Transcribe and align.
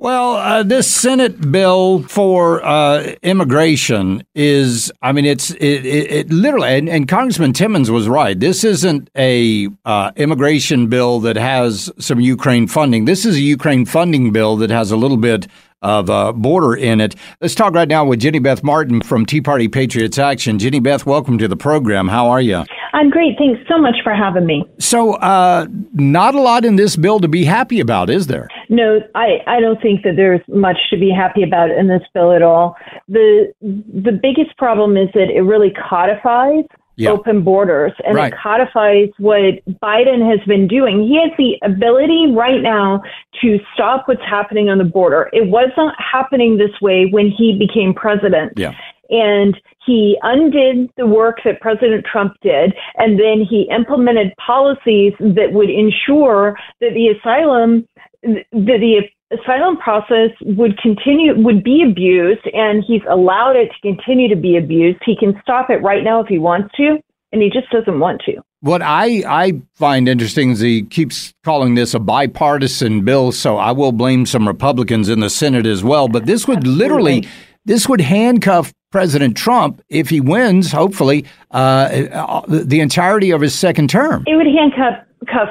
Well, 0.00 0.34
uh, 0.36 0.62
this 0.62 0.88
Senate 0.88 1.50
bill 1.50 2.04
for 2.04 2.64
uh, 2.64 3.14
immigration 3.22 4.22
is, 4.32 4.92
I 5.02 5.10
mean, 5.10 5.24
it's 5.24 5.50
it, 5.50 5.84
it, 5.84 6.10
it 6.12 6.30
literally, 6.30 6.68
and, 6.68 6.88
and, 6.88 7.08
Congressman 7.08 7.52
Timmons 7.52 7.90
was 7.90 8.08
right. 8.08 8.38
This 8.38 8.62
isn't 8.62 9.10
a 9.16 9.68
uh, 9.84 10.12
immigration 10.14 10.86
bill 10.86 11.18
that 11.20 11.34
has 11.34 11.90
some 11.98 12.20
Ukraine 12.20 12.68
funding. 12.68 13.06
This 13.06 13.26
is 13.26 13.38
a 13.38 13.40
Ukraine 13.40 13.86
funding 13.86 14.30
bill 14.30 14.56
that 14.58 14.70
has 14.70 14.92
a 14.92 14.96
little 14.96 15.16
bit 15.16 15.48
of 15.82 16.06
border 16.40 16.76
in 16.76 17.00
it. 17.00 17.16
Let's 17.40 17.56
talk 17.56 17.74
right 17.74 17.88
now 17.88 18.04
with 18.04 18.20
Jenny 18.20 18.38
Beth 18.38 18.62
Martin 18.62 19.00
from 19.00 19.26
Tea 19.26 19.40
Party 19.40 19.66
Patriots 19.66 20.16
Action. 20.16 20.60
Jenny 20.60 20.78
Beth, 20.78 21.06
welcome 21.06 21.38
to 21.38 21.48
the 21.48 21.56
program. 21.56 22.06
How 22.06 22.28
are 22.28 22.40
you? 22.40 22.64
I'm 22.92 23.10
great. 23.10 23.36
Thanks 23.38 23.60
so 23.68 23.78
much 23.78 23.96
for 24.02 24.14
having 24.14 24.46
me. 24.46 24.64
So, 24.78 25.14
uh, 25.14 25.66
not 25.92 26.34
a 26.34 26.40
lot 26.40 26.64
in 26.64 26.76
this 26.76 26.96
bill 26.96 27.20
to 27.20 27.28
be 27.28 27.44
happy 27.44 27.80
about, 27.80 28.10
is 28.10 28.26
there? 28.26 28.48
No, 28.68 29.00
I, 29.14 29.38
I 29.46 29.60
don't 29.60 29.80
think 29.80 30.02
that 30.04 30.16
there's 30.16 30.40
much 30.48 30.78
to 30.90 30.98
be 30.98 31.10
happy 31.10 31.42
about 31.42 31.70
in 31.70 31.88
this 31.88 32.02
bill 32.14 32.32
at 32.32 32.42
all. 32.42 32.76
The 33.08 33.52
the 33.60 34.12
biggest 34.12 34.56
problem 34.56 34.96
is 34.96 35.08
that 35.14 35.30
it 35.30 35.42
really 35.42 35.72
codifies 35.88 36.64
yeah. 36.98 37.10
open 37.10 37.42
borders 37.42 37.92
and 38.04 38.16
right. 38.16 38.32
it 38.32 38.38
codifies 38.42 39.08
what 39.18 39.64
Biden 39.80 40.28
has 40.28 40.44
been 40.46 40.66
doing. 40.66 41.06
He 41.06 41.18
has 41.22 41.30
the 41.38 41.56
ability 41.64 42.32
right 42.36 42.60
now 42.60 43.02
to 43.40 43.58
stop 43.72 44.08
what's 44.08 44.22
happening 44.28 44.68
on 44.68 44.78
the 44.78 44.84
border. 44.84 45.30
It 45.32 45.48
wasn't 45.48 45.94
happening 45.98 46.58
this 46.58 46.72
way 46.82 47.06
when 47.10 47.30
he 47.30 47.56
became 47.56 47.94
president. 47.94 48.54
Yeah. 48.56 48.74
And 49.10 49.58
he 49.86 50.18
undid 50.22 50.90
the 50.96 51.06
work 51.06 51.38
that 51.44 51.60
President 51.60 52.04
Trump 52.10 52.34
did, 52.42 52.74
and 52.96 53.18
then 53.18 53.46
he 53.48 53.68
implemented 53.74 54.34
policies 54.44 55.14
that 55.18 55.52
would 55.52 55.70
ensure 55.70 56.58
that 56.80 56.92
the 56.92 57.08
asylum, 57.08 57.86
that 58.22 58.44
the 58.52 59.00
asylum 59.30 59.76
process 59.78 60.30
would 60.42 60.76
continue, 60.78 61.34
would 61.36 61.64
be 61.64 61.84
abused, 61.88 62.46
and 62.52 62.84
he's 62.86 63.02
allowed 63.08 63.56
it 63.56 63.70
to 63.70 63.80
continue 63.80 64.28
to 64.28 64.36
be 64.36 64.56
abused. 64.56 64.98
He 65.04 65.16
can 65.16 65.38
stop 65.42 65.70
it 65.70 65.82
right 65.82 66.04
now 66.04 66.20
if 66.20 66.26
he 66.26 66.38
wants 66.38 66.74
to, 66.76 66.98
and 67.32 67.42
he 67.42 67.50
just 67.50 67.70
doesn't 67.70 67.98
want 67.98 68.22
to. 68.26 68.42
What 68.60 68.82
I, 68.82 69.22
I 69.26 69.62
find 69.74 70.08
interesting 70.08 70.50
is 70.50 70.60
he 70.60 70.82
keeps 70.82 71.32
calling 71.44 71.76
this 71.76 71.94
a 71.94 72.00
bipartisan 72.00 73.04
bill, 73.04 73.30
so 73.30 73.56
I 73.56 73.70
will 73.70 73.92
blame 73.92 74.26
some 74.26 74.48
Republicans 74.48 75.08
in 75.08 75.20
the 75.20 75.30
Senate 75.30 75.64
as 75.64 75.84
well. 75.84 76.08
But 76.08 76.26
this 76.26 76.48
would 76.48 76.58
Absolutely. 76.58 76.84
literally 76.84 77.28
this 77.66 77.88
would 77.88 78.00
handcuff 78.00 78.72
President 78.90 79.36
Trump 79.36 79.82
if 79.88 80.08
he 80.08 80.20
wins, 80.20 80.72
hopefully, 80.72 81.24
uh, 81.50 82.42
the 82.48 82.80
entirety 82.80 83.30
of 83.30 83.40
his 83.40 83.54
second 83.54 83.90
term. 83.90 84.24
It 84.26 84.36
would 84.36 84.46
handcuff 84.46 85.04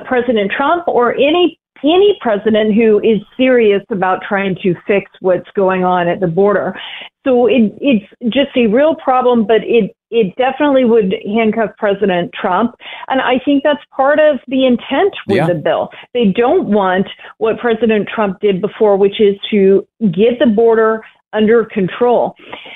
President 0.05 0.51
Trump 0.51 0.87
or 0.87 1.13
any 1.13 1.59
any 1.83 2.17
president 2.21 2.73
who 2.73 2.99
is 2.99 3.21
serious 3.35 3.83
about 3.91 4.21
trying 4.27 4.55
to 4.63 4.73
fix 4.87 5.11
what's 5.19 5.49
going 5.55 5.83
on 5.83 6.07
at 6.07 6.19
the 6.19 6.27
border. 6.27 6.75
So 7.25 7.45
it, 7.45 7.73
it's 7.79 8.05
just 8.33 8.55
a 8.55 8.67
real 8.67 8.95
problem, 8.95 9.45
but 9.45 9.61
it 9.63 9.95
it 10.09 10.33
definitely 10.37 10.85
would 10.85 11.13
handcuff 11.25 11.71
President 11.77 12.31
Trump. 12.33 12.75
And 13.09 13.19
I 13.19 13.39
think 13.43 13.63
that's 13.63 13.83
part 13.93 14.19
of 14.19 14.39
the 14.47 14.65
intent 14.65 15.13
with 15.27 15.35
yeah. 15.35 15.47
the 15.47 15.55
bill. 15.55 15.89
They 16.13 16.27
don't 16.33 16.69
want 16.69 17.07
what 17.39 17.59
President 17.59 18.07
Trump 18.07 18.39
did 18.39 18.61
before, 18.61 18.95
which 18.95 19.19
is 19.19 19.35
to 19.51 19.85
get 19.99 20.39
the 20.39 20.45
border 20.45 21.03
under 21.33 21.65
control. 21.65 22.35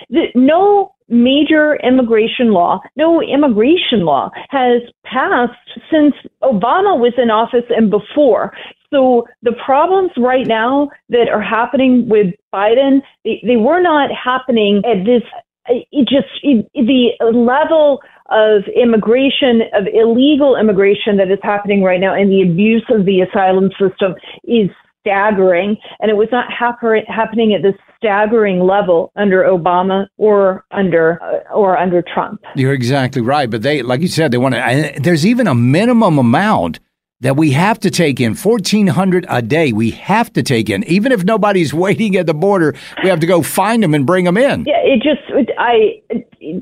The, 0.10 0.28
no 0.36 0.94
major 1.12 1.76
immigration 1.84 2.52
law, 2.54 2.80
no 2.96 3.22
immigration 3.22 4.06
law 4.06 4.32
has 4.50 4.82
passed 5.06 5.54
since 5.92 6.14
Obama 6.42 6.98
was 6.98 7.14
in 7.18 7.30
office 7.30 7.70
and 7.70 7.92
before. 7.92 8.54
So 8.94 9.28
the 9.42 9.54
problems 9.64 10.12
right 10.18 10.48
now 10.48 10.90
that 11.10 11.28
are 11.32 11.42
happening 11.42 12.08
with 12.10 12.34
Biden, 12.54 13.02
they, 13.24 13.42
they 13.46 13.58
were 13.58 13.82
not 13.82 14.10
happening 14.12 14.82
at 14.86 15.06
this, 15.06 15.22
uh, 15.70 15.84
it 15.92 16.08
just, 16.08 16.28
it, 16.44 16.66
the 16.74 17.12
level 17.34 18.00
of 18.30 18.64
immigration, 18.76 19.62
of 19.74 19.86
illegal 19.94 20.56
immigration 20.56 21.18
that 21.18 21.30
is 21.30 21.40
happening 21.44 21.84
right 21.84 22.00
now 22.00 22.14
and 22.14 22.32
the 22.32 22.42
abuse 22.42 22.86
of 22.90 23.06
the 23.06 23.22
asylum 23.22 23.70
system 23.80 24.16
is 24.46 24.70
staggering, 25.02 25.76
and 26.00 26.10
it 26.10 26.16
was 26.16 26.30
not 26.32 26.46
happen- 26.52 27.04
happening 27.08 27.54
at 27.54 27.62
this 27.62 27.76
staggering 27.98 28.60
level 28.62 29.12
under 29.16 29.44
Obama 29.44 30.08
or 30.18 30.64
under 30.72 31.22
uh, 31.22 31.54
or 31.54 31.78
under 31.78 32.02
Trump. 32.02 32.42
You're 32.56 32.74
exactly 32.74 33.22
right, 33.22 33.50
but 33.50 33.62
they, 33.62 33.82
like 33.82 34.02
you 34.02 34.08
said, 34.08 34.32
they 34.32 34.38
want 34.38 34.56
to. 34.56 34.94
There's 35.02 35.26
even 35.26 35.48
a 35.48 35.56
minimum 35.56 36.18
amount 36.18 36.80
that 37.22 37.38
we 37.38 37.52
have 37.52 37.80
to 37.80 37.90
take 37.90 38.20
in. 38.20 38.36
1400 38.36 39.26
a 39.30 39.42
day 39.42 39.72
we 39.72 39.92
have 39.92 40.32
to 40.34 40.44
take 40.44 40.70
in. 40.70 40.84
Even 40.84 41.12
if 41.12 41.24
nobody's 41.24 41.74
waiting 41.86 42.16
at 42.16 42.26
the 42.26 42.34
border 42.34 42.76
we 43.04 43.10
have 43.10 43.20
to 43.20 43.28
go 43.28 43.42
find 43.42 43.82
them 43.82 43.94
and 43.94 44.06
bring 44.06 44.26
them 44.26 44.38
in. 44.38 44.66
Yeah 44.66 44.82
it 44.84 45.02
just 45.02 45.22
i 45.58 46.02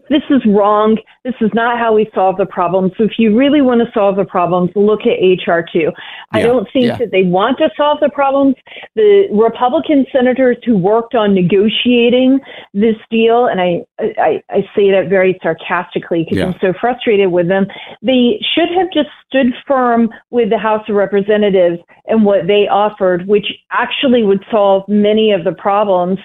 this 0.10 0.24
is 0.30 0.42
wrong. 0.46 0.98
This 1.24 1.36
is 1.42 1.50
not 1.54 1.80
how 1.80 1.94
we 1.94 2.10
solve 2.14 2.38
the 2.38 2.46
problem. 2.46 2.92
So 2.98 3.06
if 3.06 3.14
you 3.18 3.36
really 3.36 3.62
want 3.62 3.82
to 3.82 3.92
solve 3.94 4.18
the 4.18 4.26
problems 4.26 4.72
look 4.76 5.02
at 5.02 5.20
hr2 5.20 5.74
yeah, 5.74 5.92
i 6.32 6.42
don't 6.42 6.68
think 6.72 6.86
yeah. 6.86 6.98
that 6.98 7.12
they 7.12 7.24
want 7.24 7.58
to 7.58 7.70
solve 7.76 8.00
the 8.02 8.10
problems 8.10 8.56
the 8.96 9.28
republican 9.32 10.06
senators 10.12 10.58
who 10.66 10.78
worked 10.78 11.16
on 11.16 11.34
negotiating 11.34 12.40
this 12.74 12.96
deal 13.10 13.48
and 13.48 13.60
i 13.62 13.86
i, 14.00 14.42
I 14.50 14.62
say 14.76 14.92
that 14.92 15.08
very 15.10 15.40
sarcastically 15.42 16.24
because 16.24 16.38
yeah. 16.38 16.46
i'm 16.48 16.56
so 16.62 16.74
frustrated 16.80 17.32
with 17.32 17.48
them 17.48 17.66
they 18.02 18.40
should 18.54 18.70
have 18.78 18.88
just 18.94 19.10
stood 19.28 19.48
firm 19.68 20.10
with 20.30 20.49
the 20.50 20.58
House 20.58 20.88
of 20.90 20.96
Representatives 20.96 21.80
and 22.08 22.26
what 22.26 22.48
they 22.48 22.68
offered, 22.68 23.28
which 23.28 23.48
actually 23.72 24.24
would 24.24 24.44
solve 24.52 24.84
many 24.88 25.32
of 25.32 25.44
the 25.44 25.54
problems 25.54 26.20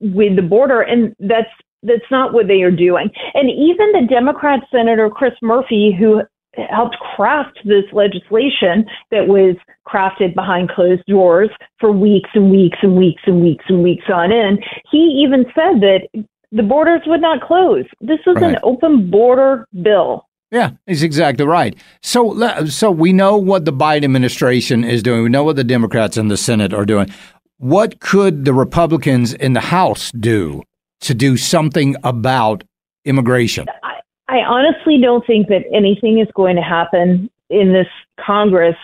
with 0.00 0.36
the 0.36 0.42
border. 0.42 0.82
And 0.82 1.14
that's 1.18 1.50
that's 1.82 2.10
not 2.10 2.32
what 2.32 2.48
they 2.48 2.62
are 2.62 2.70
doing. 2.70 3.10
And 3.34 3.50
even 3.50 3.92
the 3.92 4.06
Democrat 4.08 4.60
Senator 4.70 5.10
Chris 5.10 5.34
Murphy, 5.42 5.94
who 5.98 6.22
helped 6.70 6.96
craft 7.14 7.58
this 7.64 7.84
legislation 7.92 8.86
that 9.10 9.26
was 9.26 9.56
crafted 9.86 10.34
behind 10.34 10.70
closed 10.70 11.04
doors 11.06 11.50
for 11.78 11.92
weeks 11.92 12.30
and 12.34 12.50
weeks 12.50 12.78
and 12.82 12.96
weeks 12.96 13.22
and 13.26 13.42
weeks 13.42 13.64
and 13.68 13.82
weeks 13.82 14.04
on 14.12 14.32
end, 14.32 14.64
he 14.90 14.98
even 14.98 15.44
said 15.54 15.80
that 15.80 16.08
the 16.52 16.62
borders 16.62 17.02
would 17.06 17.20
not 17.20 17.42
close. 17.42 17.84
This 18.00 18.20
is 18.26 18.36
right. 18.36 18.54
an 18.54 18.56
open 18.62 19.10
border 19.10 19.66
bill. 19.82 20.26
Yeah, 20.54 20.70
he's 20.86 21.02
exactly 21.02 21.44
right. 21.44 21.76
So, 22.00 22.64
so 22.66 22.88
we 22.88 23.12
know 23.12 23.36
what 23.36 23.64
the 23.64 23.72
Biden 23.72 24.04
administration 24.04 24.84
is 24.84 25.02
doing. 25.02 25.24
We 25.24 25.28
know 25.28 25.42
what 25.42 25.56
the 25.56 25.64
Democrats 25.64 26.16
in 26.16 26.28
the 26.28 26.36
Senate 26.36 26.72
are 26.72 26.84
doing. 26.84 27.10
What 27.58 27.98
could 27.98 28.44
the 28.44 28.54
Republicans 28.54 29.34
in 29.34 29.54
the 29.54 29.60
House 29.60 30.12
do 30.12 30.62
to 31.00 31.12
do 31.12 31.36
something 31.36 31.96
about 32.04 32.62
immigration? 33.04 33.66
I, 33.82 33.94
I 34.28 34.38
honestly 34.46 35.00
don't 35.02 35.26
think 35.26 35.48
that 35.48 35.64
anything 35.74 36.20
is 36.20 36.28
going 36.36 36.54
to 36.54 36.62
happen 36.62 37.28
in 37.50 37.72
this 37.72 37.88
Congress. 38.24 38.76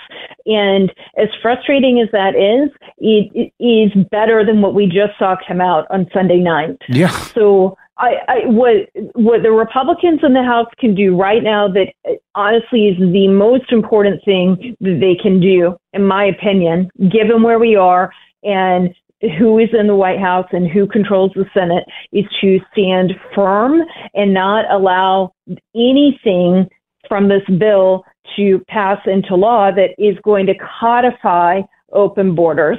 And 0.46 0.92
as 1.16 1.28
frustrating 1.40 2.00
as 2.00 2.08
that 2.10 2.34
is, 2.34 2.70
it, 2.98 3.52
it 3.58 3.64
is 3.64 4.04
better 4.10 4.44
than 4.44 4.60
what 4.60 4.74
we 4.74 4.86
just 4.86 5.16
saw 5.20 5.36
come 5.46 5.60
out 5.60 5.86
on 5.88 6.08
Sunday 6.12 6.38
night. 6.40 6.78
Yeah. 6.88 7.10
So 7.10 7.76
I, 8.00 8.14
I, 8.28 8.46
what 8.46 8.88
what 9.14 9.42
the 9.42 9.50
Republicans 9.50 10.20
in 10.22 10.32
the 10.32 10.42
House 10.42 10.68
can 10.78 10.94
do 10.94 11.14
right 11.14 11.42
now 11.42 11.68
that 11.68 11.88
uh, 12.08 12.14
honestly 12.34 12.88
is 12.88 12.98
the 12.98 13.28
most 13.28 13.70
important 13.72 14.24
thing 14.24 14.74
that 14.80 14.98
they 15.00 15.14
can 15.22 15.38
do, 15.38 15.76
in 15.92 16.06
my 16.06 16.24
opinion, 16.24 16.90
given 16.98 17.42
where 17.42 17.58
we 17.58 17.76
are 17.76 18.10
and 18.42 18.94
who 19.38 19.58
is 19.58 19.68
in 19.78 19.86
the 19.86 19.94
White 19.94 20.18
House 20.18 20.46
and 20.52 20.70
who 20.70 20.86
controls 20.86 21.32
the 21.34 21.44
Senate 21.52 21.84
is 22.12 22.24
to 22.40 22.58
stand 22.72 23.12
firm 23.34 23.82
and 24.14 24.32
not 24.32 24.64
allow 24.70 25.34
anything 25.74 26.66
from 27.06 27.28
this 27.28 27.42
bill 27.58 28.04
to 28.36 28.64
pass 28.68 28.98
into 29.06 29.34
law 29.34 29.70
that 29.70 29.90
is 29.98 30.16
going 30.24 30.46
to 30.46 30.54
codify 30.80 31.60
open 31.92 32.34
borders. 32.34 32.78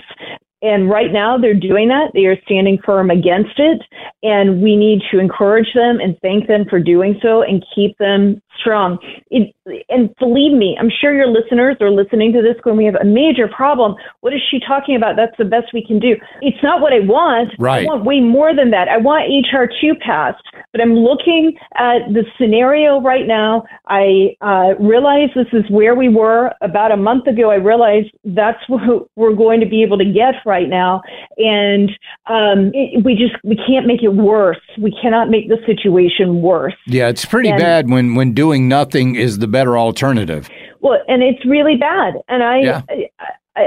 And 0.62 0.90
right 0.90 1.12
now 1.12 1.38
they're 1.38 1.54
doing 1.54 1.88
that. 1.88 2.12
They 2.14 2.26
are 2.26 2.40
standing 2.44 2.78
firm 2.86 3.10
against 3.10 3.58
it. 3.58 3.82
And 4.22 4.62
we 4.62 4.76
need 4.76 5.02
to 5.12 5.20
encourage 5.20 5.74
them 5.74 6.00
and 6.00 6.18
thank 6.22 6.48
them 6.48 6.66
for 6.70 6.80
doing 6.80 7.20
so 7.22 7.42
and 7.42 7.66
keep 7.74 7.98
them 7.98 8.42
strong. 8.60 8.98
It, 9.30 9.54
and 9.90 10.14
believe 10.18 10.54
me, 10.54 10.78
I'm 10.80 10.90
sure 10.90 11.14
your 11.14 11.28
listeners 11.28 11.78
are 11.82 11.92
listening 11.92 12.34
to 12.34 12.42
this 12.42 12.56
when 12.64 12.78
we 12.78 12.86
have 12.86 12.96
a 12.96 13.06
major 13.06 13.48
problem. 13.48 13.96
What 14.22 14.34
is 14.34 14.42
she 14.50 14.60
talking 14.60 14.96
about? 14.96 15.16
That's 15.16 15.36
the 15.38 15.46
best 15.46 15.68
we 15.74 15.86
can 15.86 16.00
do. 16.00 16.16
It's 16.42 16.62
not 16.64 16.82
what 16.82 16.94
I 16.94 17.00
want. 17.00 17.54
Right. 17.60 17.84
I 17.84 17.86
want 17.86 18.06
way 18.06 18.20
more 18.20 18.56
than 18.56 18.72
that. 18.72 18.88
I 18.88 18.98
want 18.98 19.30
HR2 19.30 20.00
passed, 20.00 20.44
but 20.72 20.82
I'm 20.82 20.94
looking 20.96 21.58
at 21.76 22.00
the 22.14 22.24
scenario 22.40 23.02
right 23.02 23.28
now. 23.28 23.64
I 23.88 24.36
uh, 24.42 24.76
realize 24.80 25.30
this 25.36 25.48
is 25.54 25.70
where 25.70 25.96
we 25.96 26.10
were 26.10 26.52
about 26.62 26.92
a 26.92 26.98
month 26.98 27.28
ago. 27.28 27.52
I 27.52 27.56
realized 27.56 28.10
that's 28.24 28.60
what 28.68 29.08
we're 29.16 29.34
going 29.36 29.60
to 29.60 29.66
be 29.68 29.84
able 29.84 29.98
to 29.98 30.06
get 30.06 30.36
right 30.46 30.70
now. 30.70 31.02
And 31.38 31.90
um, 32.28 32.72
it, 32.74 33.04
we 33.04 33.16
just, 33.16 33.36
we 33.44 33.56
can't 33.56 33.86
make 33.86 34.04
it 34.04 34.14
worse. 34.14 34.60
We 34.80 34.96
cannot 35.02 35.30
make 35.30 35.50
the 35.50 35.58
situation 35.66 36.42
worse. 36.42 36.76
Yeah, 36.88 37.10
it's 37.10 37.26
pretty 37.26 37.50
And- 37.50 37.60
bad 37.60 37.90
when, 37.90 38.16
when 38.16 38.34
doing 38.44 38.68
nothing 38.68 39.08
is 39.16 39.38
the 39.38 39.48
better 39.58 39.78
alternative. 39.78 40.50
Well, 40.80 41.00
and 41.08 41.22
it's 41.22 41.44
really 41.46 41.76
bad. 41.78 42.16
And 42.28 42.42
I, 42.44 42.58
Yeah. 42.70 42.82
I, 42.90 42.96
I, 43.56 43.64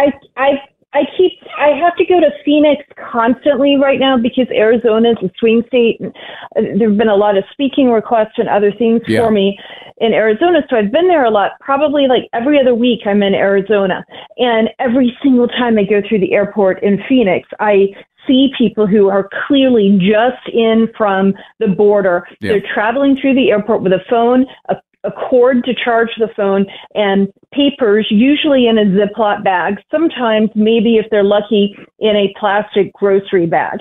I, 0.00 0.04
I, 0.36 0.48
I 0.92 1.02
keep, 1.16 1.32
I 1.56 1.68
have 1.82 1.94
to 1.96 2.04
go 2.04 2.18
to 2.20 2.30
Phoenix 2.44 2.82
constantly 3.12 3.76
right 3.76 3.98
now 4.00 4.18
because 4.18 4.48
Arizona 4.50 5.12
is 5.12 5.20
a 5.22 5.30
swing 5.38 5.62
state. 5.68 5.96
And 6.00 6.12
uh, 6.56 6.60
there 6.78 6.88
have 6.90 6.98
been 6.98 7.08
a 7.08 7.16
lot 7.26 7.38
of 7.38 7.44
speaking 7.52 7.90
requests 7.90 8.36
and 8.36 8.48
other 8.48 8.72
things 8.72 9.00
Yeah. 9.06 9.20
for 9.24 9.30
me 9.30 9.58
in 9.98 10.12
Arizona. 10.12 10.58
So 10.68 10.76
I've 10.76 10.92
been 10.92 11.08
there 11.08 11.24
a 11.24 11.30
lot. 11.30 11.52
Probably 11.60 12.04
like 12.08 12.24
every 12.34 12.60
other 12.60 12.74
week 12.74 13.00
I'm 13.06 13.22
in 13.22 13.34
Arizona. 13.34 14.04
And 14.36 14.68
every 14.78 15.16
single 15.22 15.48
time 15.48 15.78
I 15.78 15.84
go 15.84 16.02
through 16.06 16.20
the 16.20 16.32
airport 16.34 16.82
in 16.82 17.00
Phoenix, 17.08 17.48
I 17.60 17.88
see 18.26 18.50
people 18.56 18.86
who 18.86 19.08
are 19.08 19.28
clearly 19.46 19.98
just 19.98 20.54
in 20.54 20.88
from 20.96 21.34
the 21.58 21.68
border. 21.68 22.26
Yeah. 22.40 22.52
They're 22.52 22.74
traveling 22.74 23.18
through 23.20 23.34
the 23.34 23.50
airport 23.50 23.82
with 23.82 23.92
a 23.92 24.04
phone, 24.08 24.46
a 24.68 24.76
a 25.04 25.10
cord 25.10 25.64
to 25.64 25.74
charge 25.74 26.10
the 26.18 26.28
phone, 26.36 26.66
and 26.94 27.32
papers, 27.52 28.06
usually 28.10 28.66
in 28.66 28.78
a 28.78 28.84
Ziploc 28.84 29.42
bag, 29.42 29.76
sometimes, 29.90 30.50
maybe 30.54 30.96
if 30.96 31.06
they're 31.10 31.24
lucky, 31.24 31.74
in 31.98 32.16
a 32.16 32.34
plastic 32.38 32.92
grocery 32.92 33.46
bag. 33.46 33.78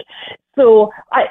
So 0.57 0.91
I, 1.13 1.23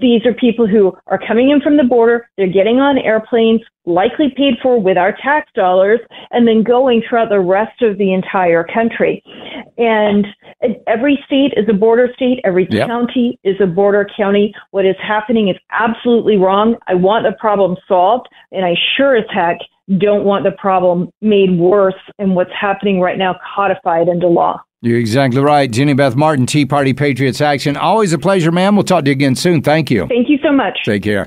these 0.00 0.26
are 0.26 0.34
people 0.34 0.66
who 0.66 0.92
are 1.06 1.20
coming 1.24 1.50
in 1.50 1.60
from 1.60 1.76
the 1.76 1.84
border. 1.84 2.28
They're 2.36 2.48
getting 2.48 2.80
on 2.80 2.98
airplanes, 2.98 3.60
likely 3.86 4.34
paid 4.36 4.54
for 4.60 4.80
with 4.80 4.96
our 4.96 5.16
tax 5.22 5.48
dollars, 5.54 6.00
and 6.32 6.46
then 6.46 6.64
going 6.64 7.02
throughout 7.08 7.28
the 7.28 7.38
rest 7.38 7.82
of 7.82 7.98
the 7.98 8.12
entire 8.12 8.64
country. 8.64 9.22
And 9.76 10.26
every 10.86 11.22
state 11.26 11.52
is 11.56 11.68
a 11.68 11.72
border 11.72 12.08
state. 12.14 12.40
Every 12.44 12.66
Yep. 12.70 12.86
county 12.86 13.38
is 13.44 13.56
a 13.60 13.66
border 13.66 14.08
county. 14.16 14.54
What 14.70 14.84
is 14.84 14.96
happening 15.02 15.48
is 15.48 15.56
absolutely 15.72 16.36
wrong. 16.36 16.76
I 16.86 16.94
want 16.94 17.24
the 17.24 17.32
problem 17.32 17.76
solved, 17.88 18.28
and 18.52 18.64
I 18.64 18.76
sure 18.96 19.16
as 19.16 19.24
heck 19.30 19.58
don't 19.98 20.24
want 20.24 20.44
the 20.44 20.52
problem 20.52 21.10
made 21.20 21.58
worse 21.58 21.94
and 22.18 22.34
what's 22.34 22.52
happening 22.58 23.00
right 23.00 23.18
now 23.18 23.36
codified 23.54 24.08
into 24.08 24.28
law. 24.28 24.60
You're 24.80 24.98
exactly 24.98 25.40
right. 25.40 25.70
Jenny 25.70 25.94
Beth 25.94 26.14
Martin, 26.14 26.46
Tea 26.46 26.66
Party 26.66 26.92
Patriots 26.92 27.40
Action. 27.40 27.76
Always 27.76 28.12
a 28.12 28.18
pleasure, 28.18 28.52
ma'am. 28.52 28.76
We'll 28.76 28.84
talk 28.84 29.04
to 29.04 29.10
you 29.10 29.12
again 29.12 29.34
soon. 29.34 29.62
Thank 29.62 29.90
you. 29.90 30.06
Thank 30.06 30.28
you 30.28 30.38
so 30.42 30.52
much. 30.52 30.78
Take 30.84 31.02
care. 31.02 31.26